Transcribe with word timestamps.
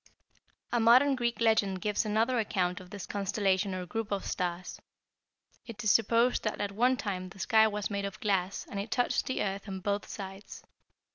"A 0.71 0.79
modern 0.79 1.13
Greek 1.13 1.39
legend 1.39 1.79
gives 1.79 2.05
another 2.07 2.39
account 2.39 2.79
of 2.79 2.89
this 2.89 3.05
constellation 3.05 3.75
or 3.75 3.85
group 3.85 4.11
of 4.11 4.25
stars. 4.25 4.81
It 5.67 5.83
is 5.83 5.91
supposed 5.91 6.41
that 6.41 6.59
at 6.59 6.71
one 6.71 6.97
time 6.97 7.29
the 7.29 7.37
sky 7.37 7.67
was 7.67 7.91
made 7.91 8.05
of 8.05 8.19
glass 8.19 8.65
and 8.67 8.79
it 8.79 8.89
touched 8.89 9.27
the 9.27 9.43
earth 9.43 9.67
on 9.69 9.79
both 9.79 10.07
sides. 10.07 10.63